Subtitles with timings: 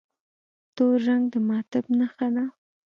[0.75, 2.43] تور رنګ د ماتم نښه ده.